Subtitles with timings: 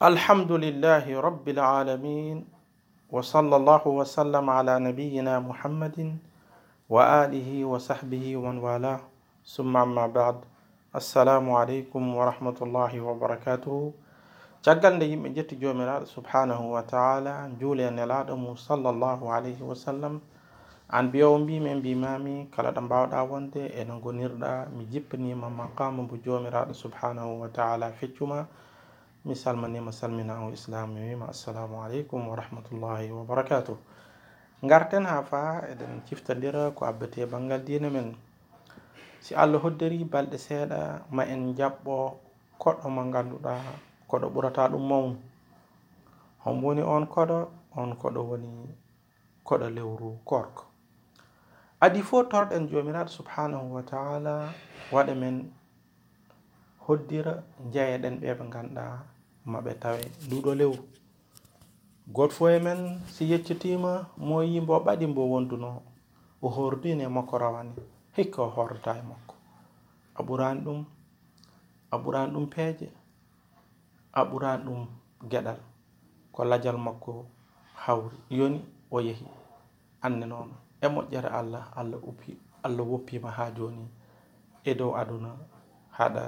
[0.00, 2.48] الحمد لله رب العالمين
[3.12, 6.16] وصلى الله وسلم على نبينا محمد
[6.88, 9.00] وآله وصحبه ومن والاه.
[9.44, 10.36] ثم أما بعد
[10.96, 13.92] السلام عليكم ورحمة الله وبركاته.
[14.64, 15.52] جعلنا يوم جت
[16.16, 20.14] سبحانه وتعالى جولي نلادم صلى الله عليه وسلم.
[20.88, 26.48] عن بيوم بي من بيمامي كلا دم بعد أوندي إن غنير دا مجيبني مقام بجوم
[26.72, 28.40] سبحانه وتعالى فيتما
[29.24, 33.76] mi salmanima salminago islam mi wima assalamu aleykum wa rahmatullahi wa barakatuh
[34.62, 38.16] garten ha fa eɗen ciftadira ko abbete banggal dina men.
[39.20, 41.94] Si allah hoddiri balɗe seeɗa ma en jaɓɓo
[42.58, 43.52] koɗɗo mo ganduɗa
[44.08, 45.16] koɗo ɓurata ɗum mawnu
[46.64, 47.38] woni on koɗo
[47.76, 48.50] on koɗo woni
[49.44, 50.64] koɗo lewru korko
[51.80, 54.52] adi fo torɗen jomiraɗo subhanahu wa taala
[54.92, 55.52] waɗa men
[56.84, 57.32] hoddira
[57.72, 58.84] jeeyaɗen ɓe ɓe ganduɗa
[59.52, 60.82] maɓe tawe nduɗo lewru
[62.14, 62.80] goto fo e men
[63.14, 63.92] si yeccitima
[64.26, 65.70] mo yimbo ɓaɗi mbo wonduno
[66.42, 67.72] o hordini e makko rawani
[68.16, 69.34] hikka o hordata e makko.
[70.18, 70.80] A ɓurani ɗum
[71.90, 72.86] a ɓurani ɗum peeje
[74.12, 74.80] a ɓurani ɗum
[75.30, 75.60] geɗal.
[76.34, 77.12] Ko lajal makko
[77.84, 79.26] hawri yoni o yeehi
[80.04, 82.32] anne noon e moƴƴere allah allah uppi
[82.64, 83.84] allah woppima ha joni
[84.64, 85.30] e dow aduna
[85.96, 86.22] haɗa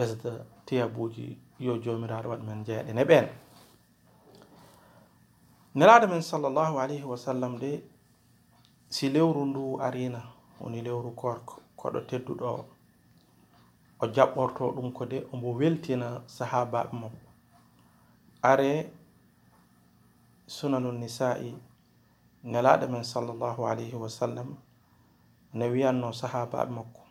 [0.00, 0.32] ɓesda
[0.66, 1.26] tiyabuji
[1.64, 3.26] yo jomiraɗo waɗ men jeeɗe ne ɓen
[5.76, 7.70] nelaɗo men sallllahu alayhi wa sallam de
[8.88, 10.20] si lewru ndu arina
[10.60, 12.48] woni lewru korko koɗo tedduɗo
[14.00, 17.28] o jaɓɓorto ɗum ko de omo weltina sahabaɓe makko
[18.50, 18.70] are
[20.54, 21.50] sunanu nisa'i
[22.52, 24.48] nelaɗo men sallllahu alayhi wa sallam
[25.54, 27.02] ne wiyanno sahabaɓe makko.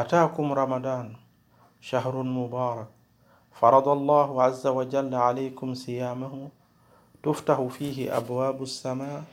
[0.00, 1.06] Atakum ramadan
[1.80, 2.88] شهر مبارك.
[3.52, 6.48] فرض الله عز وجل عليكم صيامه.
[7.22, 9.24] تفتح فيه أبواب السماء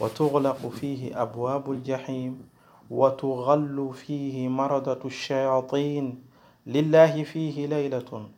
[0.00, 2.48] وتغلق فيه أبواب الجحيم
[2.90, 6.22] وتغل فيه مرضة الشياطين.
[6.66, 8.28] لله فيه ليلة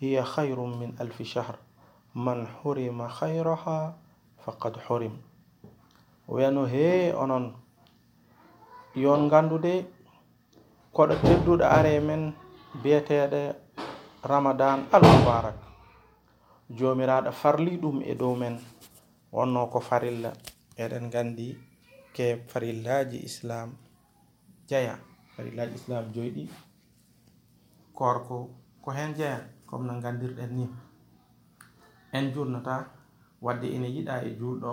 [0.00, 1.56] هي خير من ألف شهر.
[2.14, 3.96] من حرم خيرها
[4.44, 5.16] فقد حرم.
[6.28, 7.14] wiyano he
[8.96, 9.84] يون غاندو دي.
[10.96, 12.32] koɗo tedduɗo اري من
[12.82, 13.42] biyeteɗe
[14.22, 15.58] ramadan al mubarak
[16.78, 18.56] jomiraɗo farli ɗum e dow men.
[19.32, 20.32] Wonno ko farilla.
[20.82, 21.48] Eɗen gandi
[22.14, 23.68] ke farillaji islam
[24.68, 24.94] jeeya
[25.36, 26.44] farillaji islam joyɗi
[27.92, 28.36] korko
[28.82, 30.64] ko hen jeeya comme no gandirɗen ni
[32.12, 32.76] en jurnata
[33.44, 34.70] wadde ene yiɗa e julɗo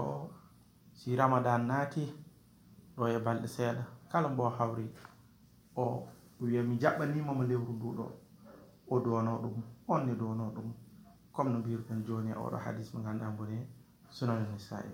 [0.94, 2.04] si ramadan naati
[2.96, 3.84] ɗo e balɗe seeɗa.
[4.12, 4.86] Kala mbo hawri
[5.76, 6.08] o
[6.44, 8.06] wiya mi jaɓɓanimamo lewru nduɗo
[8.94, 9.56] o dono ɗum
[9.88, 10.70] on ne dono ɗum.
[11.34, 13.58] Comme no mbirɗen joni e oɗo hadis mo ganduɗa mboni
[14.12, 14.92] sunanu nisa'i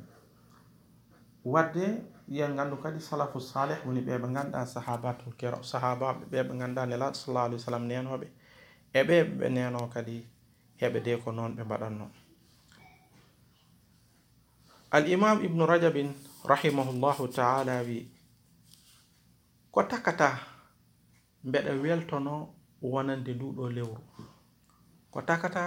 [1.44, 6.54] wadde yen gandu kadi salafu salih woni ɓe ɓe ganduɗa sahabatu kero sahabaɓe ɓe ɓe
[6.60, 8.28] ganduɗa nelaɗo sallah alih w sallam nenoɓe
[8.94, 10.16] e ɓe ɓe neno kadi
[10.82, 12.06] heɓe de ko noon ɓe mbaɗanno.
[14.92, 16.10] Al imam ibnu rajabin
[16.46, 18.08] rahimahullahu taala wi
[19.72, 20.40] ko takata
[21.48, 22.34] mbeɗa weltono
[22.92, 24.04] wonande nduɗo lewru.
[25.12, 25.64] Ko takata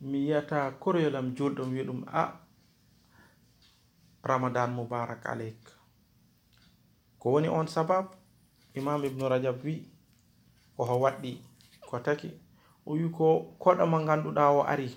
[0.00, 2.22] mi yiyata koroyolam julɗum wi ɗum a
[4.28, 5.60] ramadan mubarak aleyk
[7.18, 8.06] ko woni on sabab
[8.74, 9.74] imam ibnu rajab wi
[10.76, 11.32] koko waɗɗi
[11.88, 12.30] ko taki
[12.86, 13.26] o wi ko
[13.62, 14.88] koɗo mo ganduɗa o ari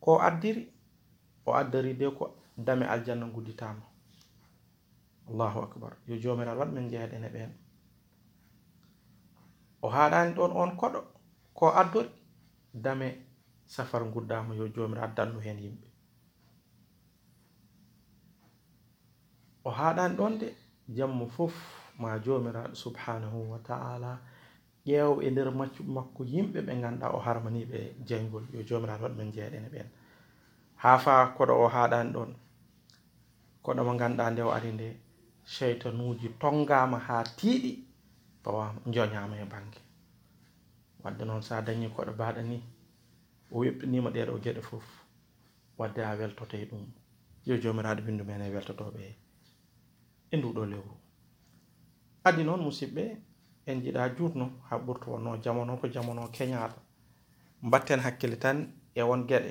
[0.00, 0.62] ko addiri
[1.46, 2.24] o addari de ko
[2.56, 3.82] dame aljanna gudditama
[5.28, 5.92] allahu akbar.
[6.08, 7.50] Yo jomiral waɗ men jeeɗene ɓen
[9.82, 11.00] o haɗani ɗon on koɗo
[11.54, 12.10] ko addori?
[12.74, 13.08] Dame
[13.66, 15.86] safar gurdama yo jomira addanmo hen yimɓe.
[19.64, 20.48] O haɗani ɗon de
[20.96, 21.54] jammo fof
[21.98, 24.18] ma jomiraɗo subhanahu wa ta'ala
[24.86, 29.32] ƴeew e nder maccuɓe makko yimɓe ɓe ganduɗa o harmaniɓe jeygol yo jomiraɗo waɗ men
[29.32, 29.88] jeeɗene ɓen.
[30.82, 32.30] Ha fa koɗo o haɗani ɗon
[33.64, 34.88] koɗo mo ganduɗa nde o ari nde
[35.44, 37.72] cheytanuji tongama ha tiiɗi.
[38.42, 39.80] Bawama joñama e banggue
[41.02, 42.58] wadde noon sa dañi koɗo baɗa ni.
[43.52, 44.86] O weɓɓinima ɗeɗo gueɗe foof
[45.78, 46.84] wadde a weltoto e ɗum
[47.46, 49.00] yo jomiraɗo windu men e weltotoɓe
[50.32, 50.94] e nduɗo lewru
[52.26, 53.02] addi noon musidɓe
[53.68, 56.78] en jiiɗa jutno ha ɓurto wonno jamono ko jamono keñaɗo
[57.66, 58.58] mbatten hakkille tan
[58.94, 59.50] e won gueɗe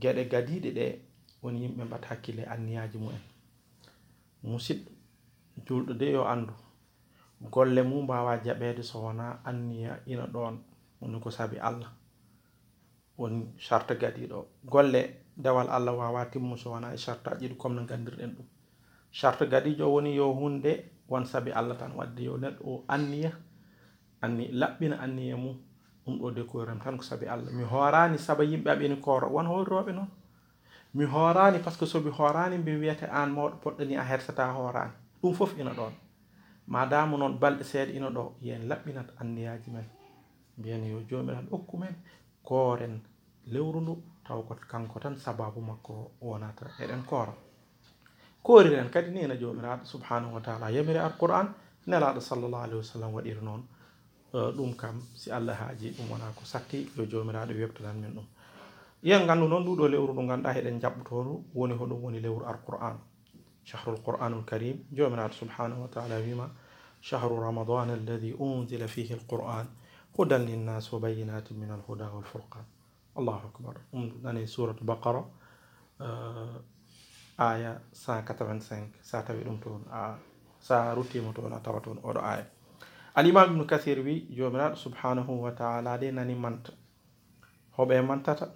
[0.00, 0.86] gueɗe gadiɗe ɗe
[1.42, 3.22] woni yimɓe mbat hakkille anniyaji mumen
[4.42, 4.90] musidɗo
[5.66, 6.54] julɗo de yo andu
[7.40, 10.58] golle mum mbawa jaɓede so wona anniya ina ɗon
[11.00, 11.90] woni ko saabi allah.
[13.18, 17.74] Woni charte gaɗiɗo golle dewal allah wawa timmu so wona e charte aji ɗi comme
[17.80, 18.46] no gandirɗen ɗum.
[19.10, 23.32] Charte gaɗijo woni yo hunde won saabi allah tan wadde yo neɗɗo o anniya
[24.20, 25.56] anni laɓɓina anniya mum
[26.06, 27.52] ɗum ɗo de koyrem tan ko saabi allah.
[27.52, 29.28] Mi horani saba yimɓe aɓeni kooro.
[29.30, 30.08] Won horroɓe noon?
[30.94, 34.92] Mi horani par ce que somi horani mbi wiyete an mawɗo poɗɗani a hersata horani
[35.22, 35.92] ɗum foof ina ɗon
[36.68, 39.86] madama noon balɗe seeɗa ina ɗo yen laɓɓinat anniyaji men.
[40.58, 41.94] Mbiyen yo joomiraaɗo okku men
[42.48, 43.00] kooren
[43.52, 43.94] lewru ndu
[44.26, 47.32] taw ko kanko tan sababu makko wonata eɗen koora.
[48.42, 50.70] Kooriren kadi ni ene joomiraaɗo subhanahu wa taala.
[50.70, 51.48] Yamiri alquran
[51.86, 53.62] nelaɗo sallllahu alahi wa sallam waɗiri noon.
[54.32, 58.26] Ɗum kam si allah haaji ɗum wona ko satti yo jomiraɗo webtanan min ɗum.
[59.02, 62.98] Yen nganndu noon nduɗo lewru ndu ngannduɗaa heɗen jaɓɓotoru woni hoɗum woni lewru alquran
[63.70, 66.46] shahrul qur'anul karim jomiraɗo subhanahu wa taala wima
[67.00, 69.66] shahru ramadan alladi unzila fihi alquran
[70.16, 72.64] hudan linnas wa bayinatin min alhuda walfurqan
[73.18, 75.22] allahu akbar ɗum nani suratu baqara
[77.38, 80.16] aya 185 sa tawi ɗum toon a
[80.60, 82.46] sa ruttima toon a tawa toon oɗo aya
[83.14, 86.72] alimam ibnu kathir wi jomiraɗo subhanahu wa taala de nani manta
[87.76, 88.46] hoɓe mantata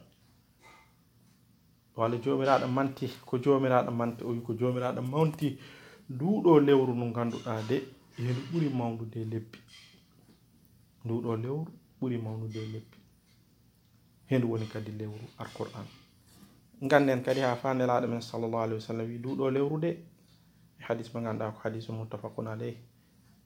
[1.96, 5.58] walla jomiraɗo manti ko jomiraɗo manti o wi ko jomiraɗo manti
[6.10, 7.76] nduɗo lewru ndu ganduɗa de
[8.16, 9.58] hendu ɓuuri mawnude lebbi.
[11.04, 11.66] Nduɗo lewru
[12.00, 12.98] ɓuri mawnude leppi
[14.30, 15.86] hendu woni kadi lewru alquran.
[16.82, 19.90] Ganden kadi ha fandelaɗo men sallllahu alih wa sallam wi nduɗo lewru de.
[20.80, 22.76] E hadis mo ganduɗa ko hadisu muttafaqun aleyh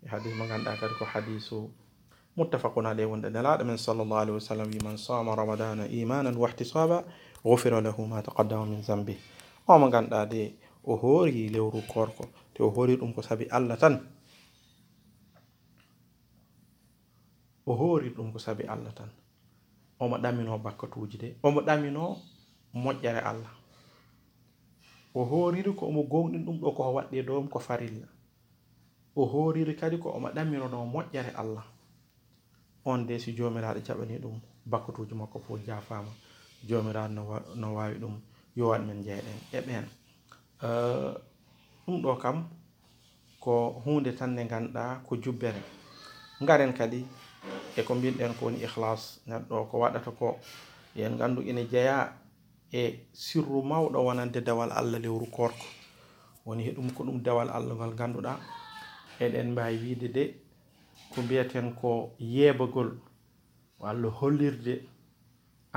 [0.04, 1.70] e hadis mo ganduɗa kadi ko hadisu
[2.37, 7.04] muttafaqun aleyh wonde nelaɗo men sallllahu alih wa sallam wi man sama ramadana imanan wahtisaba
[7.46, 9.14] gufira lahu ma taqaddama min zambi
[9.70, 12.25] omo ganduɗa de o hoori lewru korko.
[12.54, 14.00] Te o ɗum ko saabi allah tan
[17.66, 19.10] o hoori ɗum ko sabi allah tan
[20.00, 22.16] omo ɗamino bakkatuji de omo ɗamino
[22.75, 23.52] moƴƴere allah
[25.14, 28.06] o hooriri ko omo gonɗin ɗum ɗo koko waɗɗi dowm ko farilla.
[29.16, 31.64] O hooriri kadi ko omo ɗaminono moƴƴere allah
[32.84, 36.10] on de si jomiraɗo jaɓani ɗum bakkatuji makko fof jafama
[36.69, 37.12] jomiraɗo
[37.56, 38.14] no wawi ɗum
[38.56, 39.85] yowaɗ men jeeɗen e ɓen
[41.87, 42.49] ɗum ɗo kam
[43.41, 45.61] ko hunde tan nde ganduɗa ko jubbere
[46.41, 47.06] garen kadi
[47.76, 50.38] e ko mbinɗen ko woni ihlas neɗɗo ko waɗata ko
[50.94, 52.12] yen gandu ina jeeya
[52.73, 55.67] e sirru mawɗo wonande dewal allah lewru korko
[56.47, 58.32] woni heɗum ko ɗum dewal allah ngal ganduɗa
[59.20, 60.25] eɗen mbawi wiide de
[61.14, 62.91] ko mbiyeten ko yeebagol
[63.79, 64.88] walla hollirde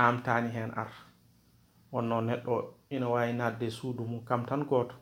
[0.08, 0.90] amtani hen ar.
[1.92, 2.54] Wonno neɗɗo
[2.90, 4.94] ina wawi nadde suudu mum kam tan goto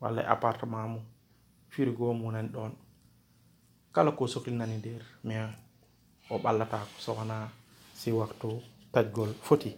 [0.00, 1.04] walla e appartement mum
[1.70, 2.72] frigo mum nani ɗon.
[3.92, 5.50] Kala ko sohlinani nder mais
[6.30, 7.48] o ɓallatako so wona
[7.94, 8.48] si waktu
[8.92, 9.72] tajgol foti.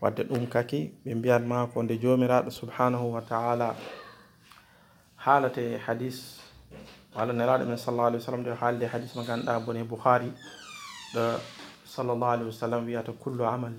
[0.00, 3.68] Wadde ɗum kaki ɓe mbiyatma ko nde jomiraɗo subhanahu wa taala
[5.24, 6.40] haalate hadis
[7.14, 8.42] walla nelaɗo men sallallah alih wa sallam
[8.76, 10.30] nde hadis mo ganduɗa bone bouhari
[11.14, 11.22] ɗo
[11.92, 13.74] صلى الله عليه وسلم يأتى كل عمل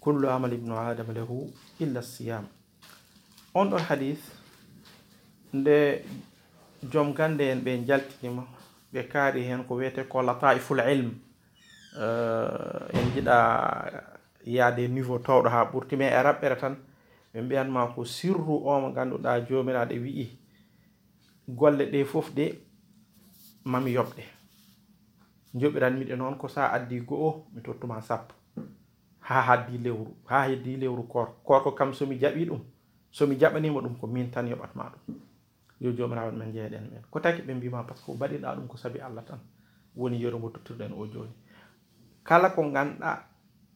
[0.00, 1.48] كل عمل ابن آدم له
[1.80, 2.44] إلا الصيام.
[3.56, 4.20] عند الحديث
[5.54, 6.00] ده
[6.92, 8.44] جم كان بين جلتي ما
[8.92, 11.18] بكاري هن كويته كل طائف العلم
[11.96, 13.38] ااا إن جدا
[14.46, 16.76] يا ده نيفو تور ها بورتي من عرب إرتن
[17.34, 20.26] من بيان ما هو سر أم كان ده جو من ده بيه
[21.60, 22.52] قال ده فوف ده
[23.64, 24.35] مامي يبدي
[25.60, 28.34] joɓiranmiɗe noon ko sa addi go'o mi tottuma sappo
[29.20, 32.60] ha haddi lewru ha heddi lewru korko korko kam somi jaɓi ɗum
[33.10, 35.14] somi jaɓanima ɗum ko min tan yoɓatma ɗum.
[35.80, 37.02] Yo jomirawo men jeeɗen men.
[37.10, 39.40] Ko taki ɓe mbima par ce que baɗiɗa ɗum ko saabi allah tan
[39.96, 41.32] woni yeru ngo tottirɗen o joni
[42.24, 43.10] kala ko ganduɗa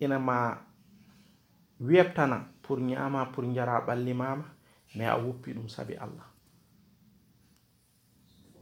[0.00, 0.58] ina ma
[1.80, 4.44] webtana pour ñama pour jara ɓallimama
[4.96, 6.26] mais a woppi ɗum saabi allah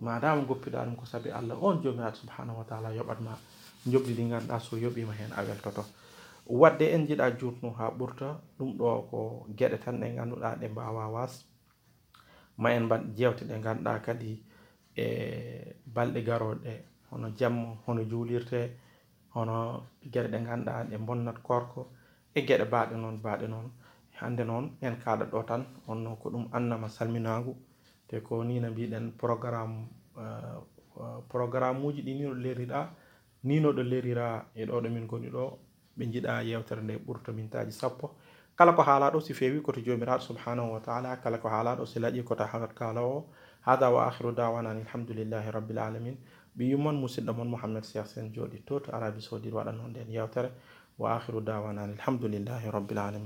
[0.00, 1.57] madama goppiɗa ɗum ko saabi allah.
[1.62, 3.33] On jomiraɗo subhanahu wa taala yoɓatma
[3.87, 5.85] jobɗi ɗi ganduɗa so yoɓima hen a weltoto
[6.47, 11.09] wadde en jiiɗa jutnu ha ɓurta ɗum ɗo ko gueɗe tan ɗe ganduɗa ɗe mbawa
[11.14, 11.45] was
[12.57, 14.43] ma en mbaɗ jewte ɗe ganduɗa kadi
[14.97, 15.05] e
[15.95, 16.73] balɗe garoɗe
[17.11, 18.61] hono jamma hono juulirte
[19.35, 19.57] hono
[20.12, 21.81] gueɗe ɗe ganduɗa ɗe bonnat korko
[22.35, 23.71] e gueɗe baɗe noon baɗe noon
[24.21, 27.52] hande noon en kaɗa ɗo tan onno ko ɗum annama salminagu
[28.09, 29.87] te ko nino mbiɗen programme
[31.29, 32.81] programme uji ɗi nino leriɗa
[33.45, 35.45] nino ɗo lerira e ɗo ɗo min goni ɗo
[35.97, 38.07] ɓe jiiɗa yewtere nde ɓurta mintaji sappo
[38.57, 42.25] kala ko haalaɗo si fewi koto jomiraɗo subhanahu wa taala kala ko haalaɗo si laaƴi
[42.25, 43.27] koto kala o
[43.67, 46.17] hada wa akhiru dawana an alhamdulillahi rabbil alamin
[46.57, 50.50] ɓe yummon musidɗo moon mouhammad cheikh sen jooɗi to to arabi saudit waɗanno nden yewtere
[50.99, 53.15] Wa akhiru da'wana alhamdulillahi rabbil alamin.